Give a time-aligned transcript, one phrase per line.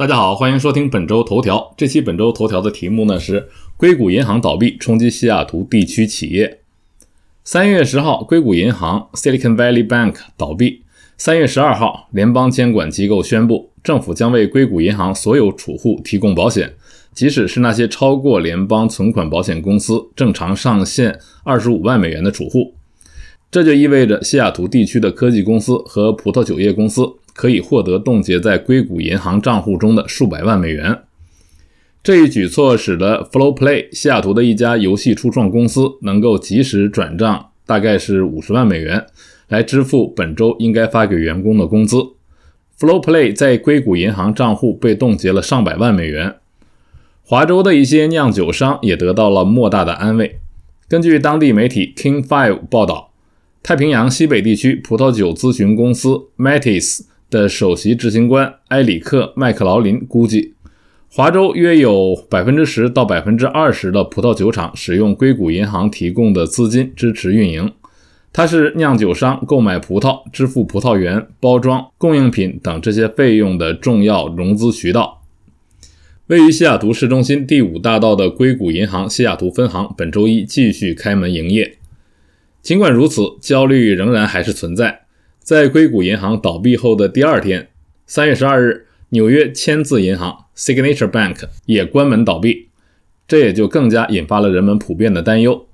[0.00, 1.74] 大家好，欢迎收听本周头条。
[1.76, 6.60] 这期本周头条的题目呢是硅谷银行倒闭冲击西雅图地区企业。
[7.44, 10.84] 三月十号，硅谷银行 Silicon Valley Bank 倒闭。
[11.18, 16.72] 三月十二号，联邦监管机构宣布，政府将为硅谷银行所有储户提供保险，
[17.12, 22.72] 即使是那些超过联邦存款保险公司正常上限二十五万美元的储户。
[23.50, 27.02] 这就意味着西雅图地区的科技公司和葡萄酒业公司。
[27.34, 31.00] 可以获得冻结在硅谷银行账户中的数百万美元。
[32.02, 39.04] 这一举措使得 Flow Play 西雅图的一家游戏初创公司能够及时转账，大概是五十万美元，
[39.48, 41.96] 来支付本周应该发给员工的工资。
[42.78, 46.36] Flow Play 在硅谷银行账户被冻结了上百万美元。
[47.22, 50.40] 华州的一些酿酒商也得到了莫大的安慰。
[50.88, 53.12] 根据当地媒体 King Five 报道，
[53.62, 57.02] 太平洋西北地区葡萄酒咨询公司 Matis。
[57.30, 60.54] 的首席执行官埃里克·麦克劳林估计，
[61.08, 67.72] 华州约有百分之十到百分之二十的葡萄酒厂使用硅谷银行提供的资金支持运营。
[68.32, 75.22] 它是酿酒商购买葡萄、支付葡萄园、包装、供应品等这些费用的重要融资渠道。
[76.28, 81.76] 位于西雅图市中心第五大道的硅谷银行西雅图分行本周一继续开门营业。
[82.62, 85.06] 尽管如此，焦虑仍然还是存在。
[85.40, 87.68] 在硅谷银行倒闭后的第二天，
[88.06, 92.68] 三月十二日，纽约签字银行 （Signature Bank） 也关门倒闭，
[93.26, 95.66] 这也就更加引发了人们普遍的担忧。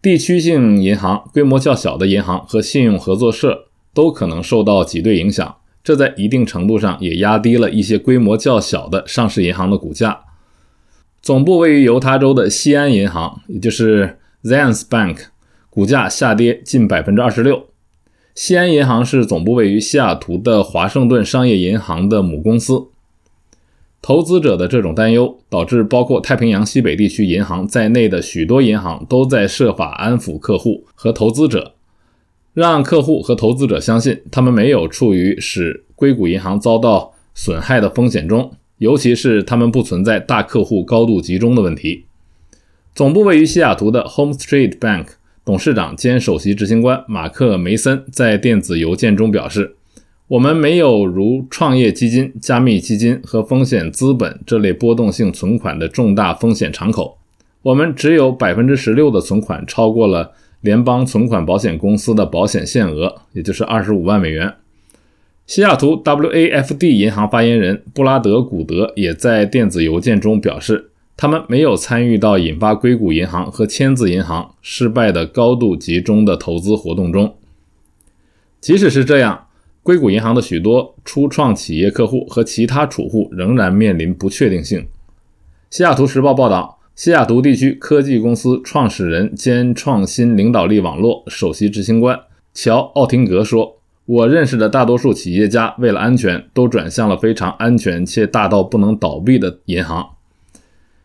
[0.00, 10.20] 地区性银行、规模较小的银行和信用合作社都可能受到挤兑影响，这在一定程度上也压低了一些规模较小的上市银行的股价。
[11.20, 15.18] 总部位于犹他州的西安银行，也就是 Zions Bank，
[15.68, 17.68] 股价下跌近百分之二十六。
[18.34, 22.86] 西安银行是总部位于西雅图的华盛顿商业银行的母公司。
[24.00, 31.74] 投资者的这种担忧导致包括太平洋西北地区银行在内的许多银行都在设法安抚客户和投资者，
[32.54, 42.06] 让客户和投资者相信他们没有处于使硅谷银行遭到损害的风险中，尤其是他们不存在大客户高度集中的问题。
[42.94, 45.06] 总部位于西雅图的 Home Street Bank。
[45.44, 49.74] 董事长兼首席执行官马克·梅森在电子邮件中表示
[50.28, 57.18] ：“我们没有如创业基金、加密基金和风险资本这类波动性存款的重大风险敞口。
[57.62, 60.30] 我们只有百分之十六的存款超过了
[60.60, 64.54] 联邦存款保险公司的保险限额，也就是二十五万美元。”
[65.44, 70.90] 西雅图 WAFD 银行发言人布拉德·古德也在电子邮件中表示。
[71.22, 77.36] 他们没有参与到引发硅谷银行和签字银行失败的高度集中的投资活动中。
[78.60, 79.46] 即使是这样，
[79.84, 84.88] 硅谷银行的许多初创企业客户和其他储户仍然面临不确定性。
[85.70, 92.18] 西雅图时报报道，西雅图地区科技公司创始人兼创新领导力网络首席执行官
[92.52, 100.04] 乔·奥廷格说：“我认识的大多数企业家为了安全，都转向了非常安全且大到不能倒闭的银行。”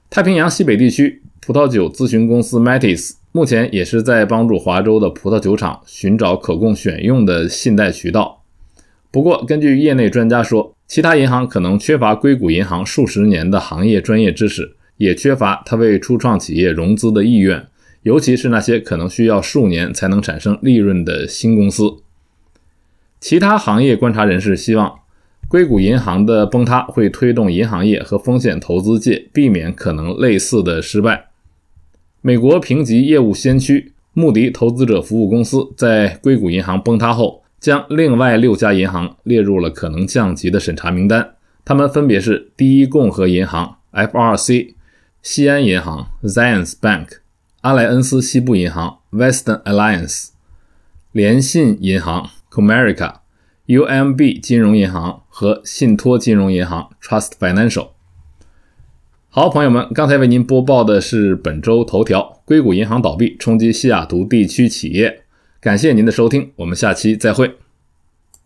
[0.09, 8.41] 太平洋西北地区葡萄酒咨询公司 Matis 目前也是在帮助华州的葡萄酒厂寻找可供选用的信贷渠道。
[9.11, 17.67] 不过，根据业内专家说，其他银行可能缺乏硅谷银行数十年的行业专业知识，也缺乏他为初创企业融资的意愿，
[18.03, 21.97] 尤其是那些可能需要数年才能产生利润的新公司。
[23.19, 24.99] 其他行业观察人士希望。
[25.49, 31.27] 硅谷银行的崩塌会推动银行业和风险投资界避免可能类似的失败。
[32.21, 41.35] 美国评级业务先驱穆迪投资者服务公司在硅谷银行崩塌后，将另外六家银行列入了可能降级的审查名单。
[41.63, 44.73] 他们分别是第一共和银行 （FRC）、
[45.21, 47.07] 西安银行 （Zions Bank）、
[47.61, 50.29] 阿莱恩斯西部银行 （Western Alliance）、
[51.13, 53.19] 联信银行 （Comerica）。
[53.67, 57.89] UMB 金融银行和信托金融银行 Trust Financial。
[59.29, 65.23] 好，朋友们，刚才为您播报的是本周头条：硅谷银行倒闭冲击西雅图地区企业。
[65.59, 67.57] 感谢您的收听，我们下期再会。